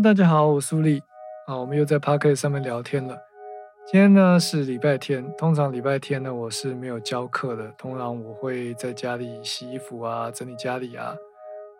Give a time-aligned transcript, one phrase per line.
[0.00, 1.02] 大家好，我苏丽
[1.48, 3.18] 啊，我们又在 p a r k e t 上面聊天了。
[3.84, 11.16] 今天呢是礼拜天，通常礼拜天呢我是没有教课的，通常我会在家里洗衣服啊，整理家里啊，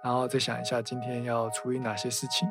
[0.02, 2.48] 然后再想一下今天要处理哪些事情。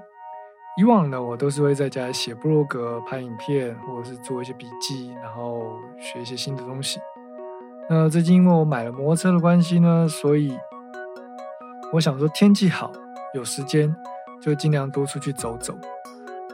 [0.77, 7.01] 以往呢我都是会在家写部落格、拍影片，或者是做一些笔记，然后学一些新的东西。
[7.89, 10.57] 那最近因为我买了摩托车的关系呢，所以
[11.91, 12.89] 我想说天气好，
[13.33, 13.93] 有时间
[14.41, 15.77] 就尽量多出去走走。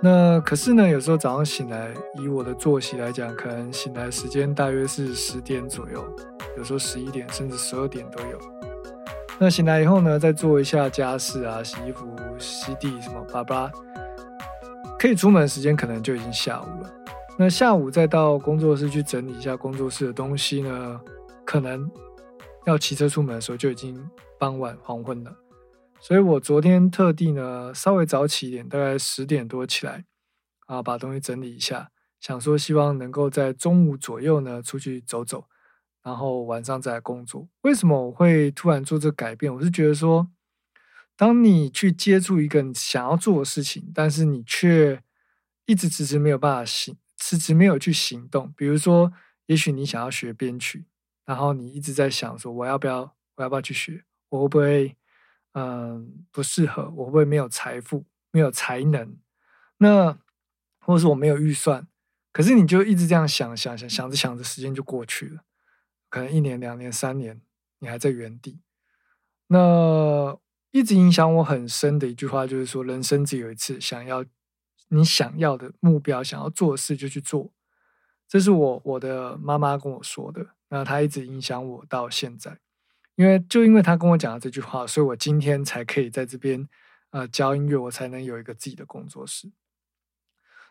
[0.02, 6.04] 那可是呢，有时候早上醒来，以我的作息来讲，可能醒来时间大约是十点左右，
[6.58, 8.40] 有时候十一点甚至十二点都有。
[9.40, 12.06] 那醒来以后呢，再做一下家事啊，洗衣服、
[12.38, 13.72] 吸地什么，叭叭，
[15.00, 16.94] 可以出门时间可能就已经下午了。
[17.40, 21.02] 那下午再到工作室去整理一下工作室的东西呢，
[21.45, 21.90] 可能
[22.66, 23.98] 要骑车出门的时候就已经
[24.38, 25.31] 傍晚黄昏了。
[26.06, 30.04] 所以我昨天特地呢稍微早起一点，大概十点多起来，
[30.66, 35.45] 啊，把东西整理一下，想说希望能够在中午左右呢出去走走，
[36.04, 37.48] 然后晚上再来工作。
[37.62, 39.56] 为什么我会突然做这改变？
[39.56, 40.28] 我是觉得说，
[41.16, 45.02] 当你去接触一个你想要做的事情，但是你却
[45.66, 48.54] 一直迟迟没有办法行，迟迟没有去行动。
[48.58, 49.14] 比如说，
[49.45, 50.86] 也许你想要学编曲，
[51.23, 54.98] 然后你一直在想说，我要不要，我要不要去学，我会不会？
[55.54, 59.18] 嗯，不适合我会不会没有财富，没有才能？
[59.78, 60.18] 那
[60.80, 61.88] 或者是我没有预算？
[62.32, 65.44] 可是你就一直这样想想想想着想着，时间就过去了，
[66.10, 67.42] 可能一年、两年、三年，
[67.80, 68.60] 你还在原地。
[69.48, 70.36] 那
[70.72, 74.26] 一直影响我很深的一句话就是说：人生只有一次，想要
[74.88, 77.54] 你想要的目标，想要做的事就去做。
[78.28, 82.58] 这是我我的妈妈跟我说的，那她一直影响我到现在。
[83.16, 86.67] 因为就因为他跟我讲了这句话，所以我今天才可以在这边，
[87.11, 89.52] 呃，教音乐，我才能有一个自己的工作室。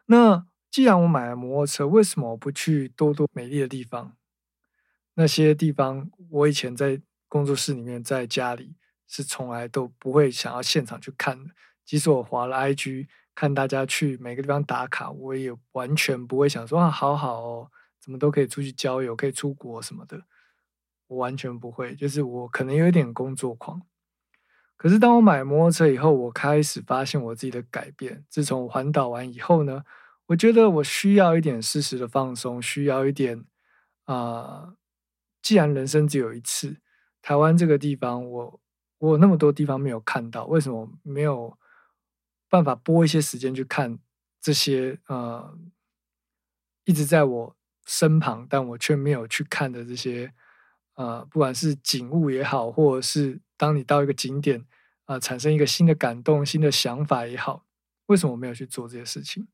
[0.06, 4.17] 那既然我买了摩托车，为什么我不去多多美丽的地方？
[5.14, 8.74] 那些地方我以前在工作室里面，在家里
[9.06, 11.50] 是从来都不会想要现场去看的。
[11.84, 20.22] 即使我划了 IG 看大家去每个地方打卡，我也完全不会想说啊，好好哦，怎么都可以出去郊游，可以出国什么的。
[21.12, 23.83] 我完全不会，就是我可能有一点工作狂。
[24.78, 28.24] 可是当我买摩托车以后，我开始发现我自己的改变。
[28.28, 29.84] 自从环岛完以后呢，
[30.27, 33.45] 我觉得我需要一点适时的放松，需要一点
[34.06, 34.74] 啊。
[35.42, 36.78] 既然人生只有一次，
[37.20, 38.61] 台湾这个地方，我
[38.98, 41.56] 我有那么多地方没有看到，为什么没有
[42.48, 43.98] 办法拨一些时间去看
[44.40, 45.56] 这些呃
[46.84, 47.56] 一直在我
[47.86, 50.33] 身旁，但我却没有去看的这些。
[50.95, 54.64] 呃，不管是景物也好，或者是当你到一个景点，
[55.07, 57.64] 啊，产生一个新的感动、新的想法也好，
[58.07, 59.48] 为什么我没有去做这些事情？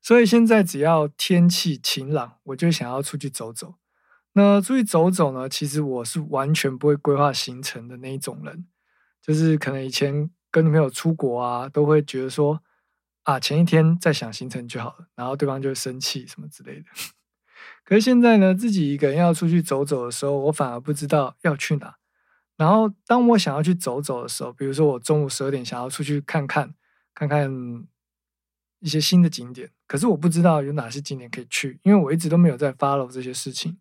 [0.00, 3.76] 所以现在只要天气晴朗，我就想要出去走走。
[4.32, 5.48] 那出去走走呢？
[5.48, 8.66] 其实我是完全不会规划行程的那一种人，
[9.20, 12.62] 就是可能以前跟女朋友出国啊，都会觉得说，
[13.24, 16.86] 啊，前一天再想行程就好了，然后对方就会生气什么之类的。
[17.84, 21.96] 可是现在呢，自己一个人要出去走走的时候，我反而不知道要去哪。
[22.56, 26.74] 然后当我想要去走走的时候，比如说我中午十二点想要出去看看，
[27.14, 27.50] 看看
[28.80, 33.78] 一些新的景点，可是我不知道有哪些景点可以去，因为我一直都没有在 follow 这些事情。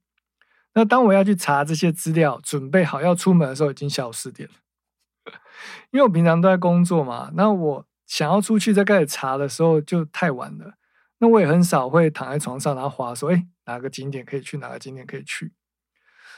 [0.74, 4.56] 那当我要去查这些资料，准备好要出门的时候，已经下午四点了。
[5.92, 10.76] 因为我平常都在工作嘛，那我想要出去再开始查的时候就太晚了。
[11.20, 15.54] 那我也很少会躺在床上然后划说，哎，哪个景点可以去，哪个景点可以去。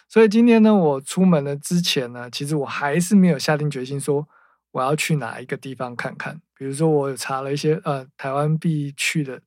[0.07, 4.27] 所以今天呢，我出门了之前呢，其实我还是没有下定决心说
[4.71, 6.41] 我要去哪一个地方看看。
[6.53, 9.41] 比如说，我查了一些呃台湾必去的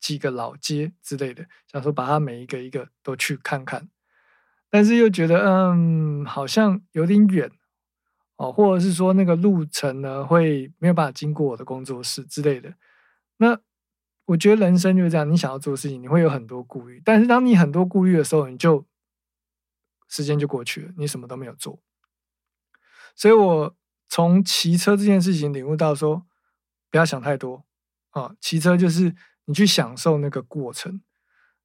[0.00, 3.88] 几个老街之类的，想说把它每一个一个都去看看。
[4.70, 7.50] 但是又觉得，嗯，好像有点远
[8.36, 12.74] 哦，或者是说那个路程呢会没有办法经过我的工作室之类的。
[13.36, 13.58] 那
[14.30, 17.02] 我觉得人生就是这样，你想要做的事情，你会有很多顾虑。
[17.04, 18.86] 但是当你很多顾虑的时候，你就
[20.08, 21.80] 时间就过去了，你什么都没有做。
[23.16, 23.76] 所以我
[24.08, 26.26] 从骑车这件事情领悟到说，
[26.90, 27.64] 不要想太多
[28.10, 29.16] 啊，骑车就是
[29.46, 31.02] 你去享受那个过程。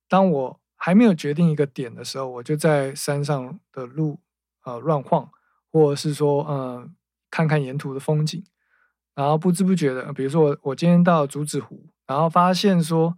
[0.08, 4.20] 当我还没有决定一个点的时候，我就在山上的路
[4.64, 5.30] 呃乱晃，
[5.72, 6.96] 或者是说嗯
[7.30, 8.44] 看看沿途的风景，
[9.14, 11.92] 然后不知不觉的，比如说我我今天到竹子湖。
[12.08, 13.18] 然后发现说，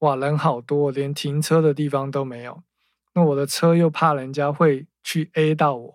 [0.00, 2.62] 哇，人好多，连停车的地方都没有。
[3.14, 5.94] 那我的车又怕人家会去 A 到我，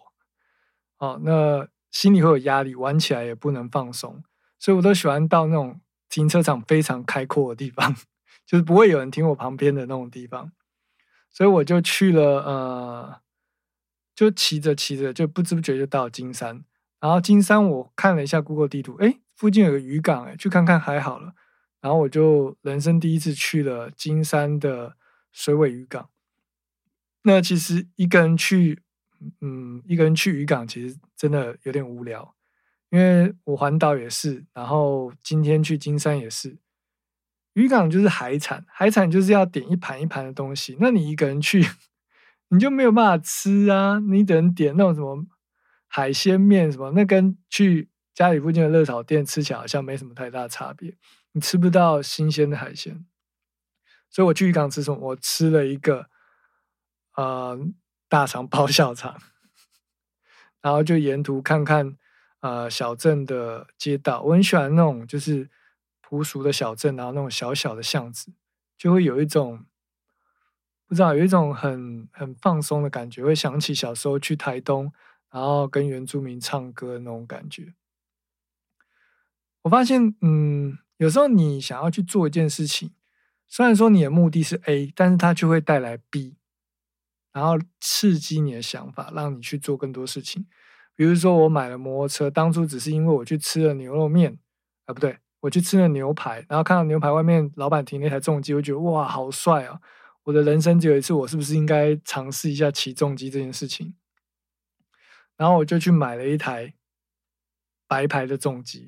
[0.98, 4.24] 哦，那心里会有压力，玩起来也不能放松。
[4.58, 7.96] 所以我都喜欢到那种停车场非常开阔的地方，
[8.48, 10.52] 就是不会有人停我旁边的那种地方。
[11.30, 13.22] 所以我就去了，呃，
[14.16, 16.64] 就骑着骑着就不知不觉就到金山。
[17.00, 21.34] 然后金山我看了一下 Google 地图，哎，附近有个渔港，哎，去看看还好了。
[21.82, 24.96] 然后我就人生第一次去了金山的
[25.32, 26.10] 水尾渔港。
[27.24, 28.82] 那其实一个人去，
[29.42, 32.36] 嗯，一个人去渔港其实真的有点无聊，
[32.90, 36.58] 因为我环岛也是，然后今天去金山也是。
[37.54, 40.78] 渔港就是海产，海产就是要点一盘一盘的东西。
[40.80, 41.66] 那你一个人去，
[42.48, 44.00] 你就没有办法吃啊！
[44.00, 45.26] 你等点那种什么
[45.88, 50.96] 海鲜面什么，那跟去家里附近的热炒店吃起来好像没什么太大差别。
[51.34, 53.06] 你吃不到新鲜的海鲜，
[54.10, 54.98] 所以我去渔港吃什么？
[55.10, 56.08] 我吃了一个
[57.16, 57.60] 呃
[58.10, 59.22] 大肠包小肠，
[60.62, 61.98] 然后就沿途看看
[62.42, 64.22] 呃小镇的街道。
[64.24, 65.50] 我很喜欢那种就是。
[66.14, 68.34] 朴素的小镇，然后那种小小的巷子，
[68.78, 69.66] 就会有一种
[70.86, 74.92] 不知道有一种很很放松的感觉，会想起小时候去台东，
[75.30, 77.74] 然后跟原住民唱歌的那种感觉。
[79.62, 82.94] 我发现，嗯，有时候你想要去做一件事情，
[83.48, 86.36] 虽然说你的目的是 A，但是它就会带来 B，
[87.34, 90.46] 然后刺激你的想法，让你去做更多事情。
[90.96, 94.38] 比如说，我买了摩托车，当初只是因为我去吃了牛肉面，
[94.86, 95.18] 啊，不对。
[95.40, 99.82] 我去吃了牛排，然后看到牛排外面老板停那台重机，我觉得哇，好帅啊！
[100.22, 103.96] 我的人生只有一次，我是不是应该尝试一下骑重机这件事情？
[105.36, 106.76] 然后我就去买了一台
[107.88, 108.86] 白牌的重机，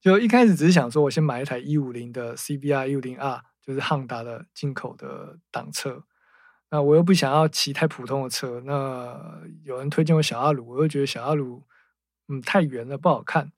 [0.00, 6.04] 就一开始只是想说，我先买一台一五零的 CBR 一五零 R，就是汉达的进口的挡车。
[6.70, 11.64] 那我又不想要骑太普通的车，那有人推荐我小阿鲁，我又觉得小阿鲁
[12.28, 13.52] 嗯太圆了，不好看。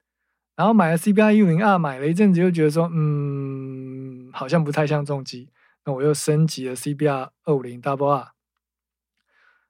[0.56, 5.50] 然后买了 CBR 一五零 R，，买了一阵子又觉得说，嗯，好像不太像重机。
[5.84, 8.32] 那我又升级了 CBR 二五零 Double R。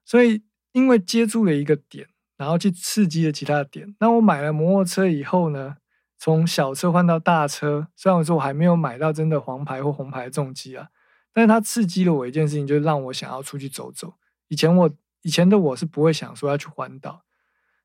[0.03, 3.95] 所以因为接触了一个点，然后去刺激了其他的点。
[3.99, 5.77] 那我买了摩托车以后呢，
[6.23, 10.89] 从小车换到大车，虽然说我还没有买到真的黄牌或红牌重机啊，
[11.33, 14.13] 但是它刺激了我一件事情，就是让我想要出去走走。
[14.47, 14.91] 以前我
[15.23, 17.23] 以前的我是不会想说要去环岛。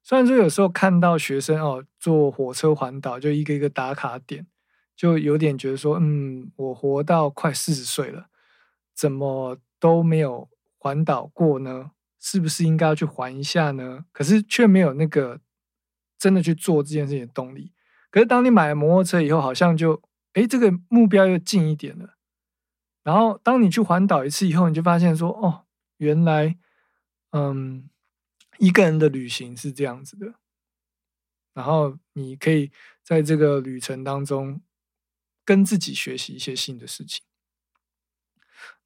[0.03, 4.47] 虽然说有时候看到学生哦坐火车环岛，就一个一个打卡点，
[4.95, 8.27] 就有点觉得说，嗯，我活到快四十岁了，
[8.95, 11.93] 怎么都没有环岛过呢？
[12.21, 14.05] 是不是应该要去环一下呢？
[14.13, 15.41] 可是却没有那个
[16.19, 17.73] 真的去做这件事情的动力。
[18.11, 20.03] 可是当你买了摩托车以后，好像就
[20.35, 22.17] 哎这个目标又近一点了。
[23.03, 25.65] 然后当你去环岛一次以后，你就发现说，哦，
[25.99, 26.59] 原来，
[27.33, 27.89] 嗯。
[28.59, 30.33] 一个人的旅行是这样子的，
[31.53, 32.73] 然后你可以
[33.05, 34.63] 在这个旅程当中
[35.45, 37.23] 跟自己学习一些新的事情。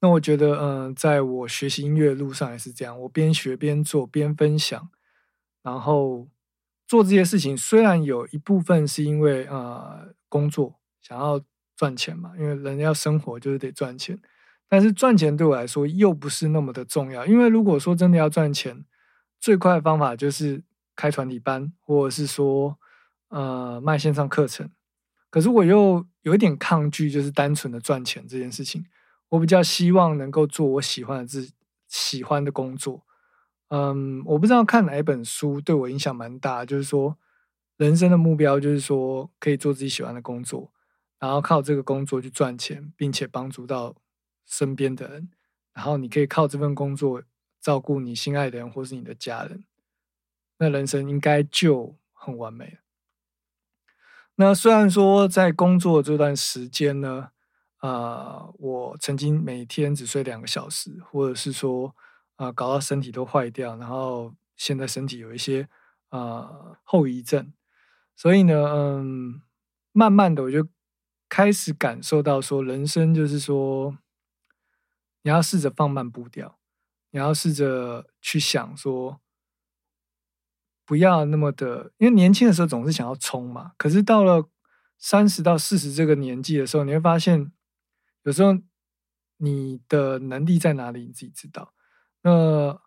[0.01, 4.91] 那我觉得，嗯，在我学习音乐的路上也是这样，我边学边做边分享，
[5.61, 6.27] 然后
[6.91, 7.55] 做这些事情。
[7.55, 11.41] 虽然有一部分是因为呃工作想要
[11.77, 14.19] 赚钱嘛，因为人要生活就是得赚钱，
[14.67, 18.83] 但是赚钱对我来说又不是那么的重要，因为如果说真的要赚钱。
[19.43, 20.63] 最快的方法就是
[20.95, 22.77] 开团体班，或者是说，
[23.29, 24.69] 呃，卖线上课程。
[25.31, 28.85] 可是我又有一点抗拒，就是单纯的赚钱这件事情。
[29.29, 31.53] 我比较希望能够做我喜欢的自己
[31.87, 33.03] 喜欢的工作。
[33.71, 37.17] 嗯，我不知道看哪一本书对我影响蛮大，就是说，
[37.77, 40.71] 人生的目标就是说可以做自己喜欢的工作，
[41.19, 43.95] 然后靠这个工作去赚钱，并且帮助到
[44.45, 45.29] 身边的人，
[45.73, 47.23] 然后你可以靠这份工作。
[47.61, 49.63] 照顾你心爱的人，或是你的家人，
[50.57, 52.79] 那人生应该就很完美了。
[54.33, 57.29] 那虽然说在工作这段时间呢，
[57.77, 61.95] 啊，我曾经每天只睡两个小时，或者是说
[62.35, 65.67] 啊，搞到身体都坏掉，然后现在身体有一些
[66.09, 67.53] 啊后遗症，
[68.15, 69.41] 所以呢，嗯，
[69.91, 70.67] 慢慢的我就
[71.29, 73.97] 开始感受到说，人生就是说，
[75.23, 76.57] 你要试着放慢步调。
[77.13, 79.19] 你要试着去想说，
[80.85, 83.73] 不要那么的，因为年轻的时候总是想要冲嘛。
[83.77, 84.47] 可是到了
[84.97, 87.51] 三十到四十这个年纪的时候，你会发现，
[88.23, 88.57] 有时候
[89.35, 91.73] 你的能力在哪里，你自己知道。
[92.23, 92.79] 那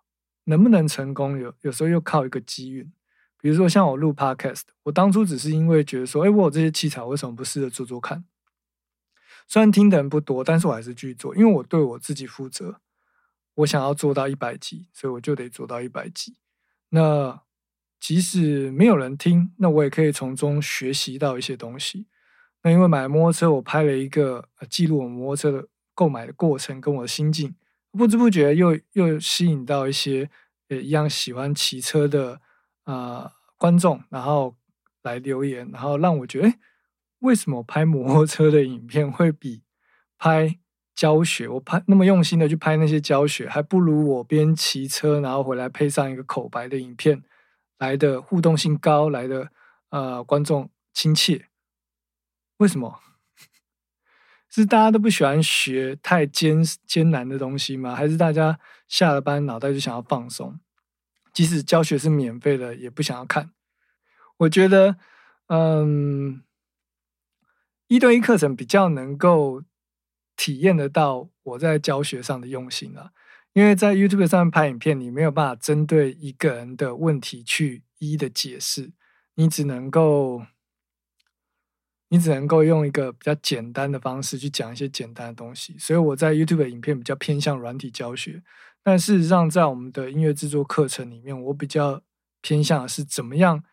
[0.44, 2.92] 能不能成功，有有时候又靠一个机运。
[3.40, 8.24] 比如说像我录 Podcast，我当初只是因为觉得说，哎，我有这些器材，为什么不试着做做看？
[9.46, 12.80] 虽然听的人不多，但是我还是继续做，因为我对我自己负责。
[13.56, 16.36] 我想要做到一百集，所以我就得做到一百集。
[16.88, 17.42] 那
[18.00, 22.06] 即使没有人听，那我也可以从中学习到一些东西。
[22.62, 27.54] 那因为买摩托车，我拍了一个记录我摩托车的购买的过程跟我的心境，
[27.96, 30.28] 不知不觉又又吸引到一些
[30.68, 32.40] 也一样喜欢骑车的
[32.84, 34.56] 啊观众，然后
[35.02, 36.58] 来留言，然后让我觉得，哎，
[37.20, 39.62] 为什么拍摩托车的影片会比
[40.18, 40.58] 拍
[40.94, 47.22] 教学，我拍那么用心的去拍那些教学，还不如我边骑车然后回来配上一个口白的影片
[47.78, 49.50] 来的互动性高，来的
[49.90, 51.46] 呃观众亲切。
[52.58, 53.00] 为什么？
[54.62, 57.94] 是大家都不喜欢学太艰艰难的东西吗？
[57.94, 60.60] 还是大家下了班脑袋就想要放松？
[61.32, 63.50] 即使教学是免费的，也不想要看。
[64.36, 64.96] 我觉得，
[65.48, 66.44] 嗯，
[67.88, 69.64] 一对一课程比较能够
[70.36, 73.10] 体验得到我在教学上的用心啊。
[73.54, 78.92] 因为在 YouTube 上面拍影片，你没有办法针对一个人的问题去一一的解释，
[79.34, 80.46] 你只能够。
[82.14, 88.40] 你只能够用一个比较简单的方式去讲一些简单的东西，所以我在 YouTube 的影片比较偏向软体教学。
[88.84, 92.02] 但事实上，在我们的音乐制作课程里面，我比较
[92.40, 93.64] 偏向的是怎么样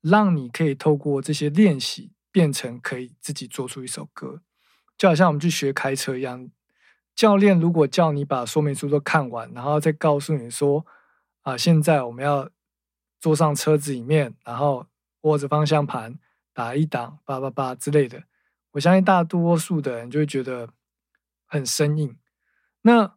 [0.00, 4.40] 让你可以透过这些练习变成可以自己做出一首歌。
[4.96, 6.48] 就好像我们去学开车一样，
[7.14, 10.86] 教练如果叫你把说明书都看完，然后再告诉你说
[11.44, 12.48] ：“啊，现在我们要
[13.20, 14.86] 坐上车子里面，然后
[15.20, 16.18] 握着方向盘。”
[16.52, 18.24] 打一档八八八之类的，
[18.72, 20.68] 我相信大多数的人就会觉得
[21.46, 22.16] 很生硬。
[22.82, 23.14] 那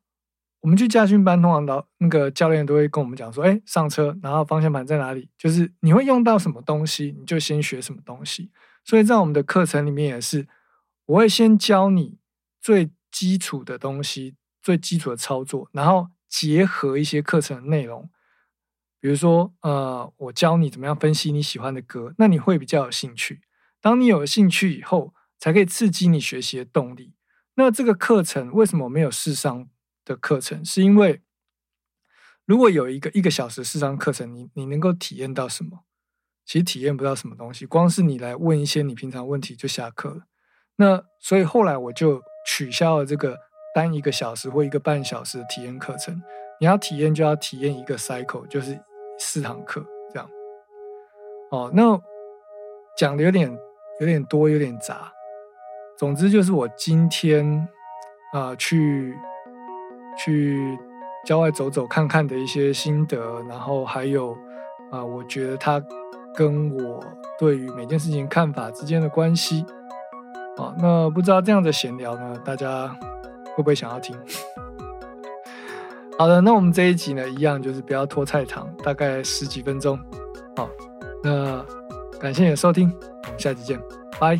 [0.61, 5.29] 我们去驾训班，通常老那个教练都会跟我们讲说：“哎，上车，然后方向盘在哪里？
[5.37, 8.51] 就是你会用到什么东西，你就先学什么东西。”
[8.83, 10.47] 所以在我们的课程里面也是，
[11.05, 12.17] 我会先教你
[12.59, 18.09] 最基础的东西，最基础的操作，然后结合一些课程内容。
[19.05, 23.41] 比如说，呃，我教你怎么样分析你喜欢的歌，那你会比较有兴趣。
[23.79, 27.13] 当你有了兴趣以后，才可以刺激你学习的动力。
[27.53, 29.69] 那这个课程为什么没有试上
[30.03, 30.65] 的课程？
[30.65, 31.21] 是因为
[32.45, 35.81] 如果有一个一个小时试上课程，你你能够体验到什么？
[36.43, 37.67] 其实体验不到什么东西。
[37.67, 40.23] 光是你来问一些你平常问题就下课了。
[40.77, 43.37] 那所以后来我就取消了这个
[43.75, 46.19] 单一个小时或一个半小时的体验课程。
[46.59, 48.83] 你要体验就要体验一个 cycle，就是。
[49.17, 50.29] 四堂课这样，
[51.51, 51.99] 哦，那
[52.97, 53.51] 讲的有点
[53.99, 55.11] 有点多，有点杂。
[55.97, 57.67] 总之就是我今天
[58.33, 59.15] 啊去
[60.17, 60.77] 去
[61.25, 64.35] 郊外走走看看的一些心得，然后还有
[64.91, 65.81] 啊，我觉得他
[66.35, 67.03] 跟我
[67.39, 69.65] 对于每件事情看法之间的关系。
[70.57, 72.87] 啊，那不知道这样的闲聊呢，大家
[73.55, 74.17] 会不会想要听？
[76.17, 79.99] 好的，那我们这一集呢，一样就是不要拖太长，大概十几分钟。
[80.55, 80.69] 好，
[81.21, 81.63] 那
[82.19, 83.79] 感谢你的收听，我们下期见，
[84.19, 84.39] 拜。